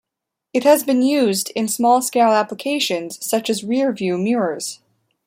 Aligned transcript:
It 0.51 0.63
has 0.63 0.83
been 0.83 1.03
used 1.03 1.51
in 1.51 1.67
small-scale 1.67 2.31
applications 2.31 3.23
such 3.23 3.51
as 3.51 3.63
rear-view 3.63 4.17
mirrors. 4.17 4.79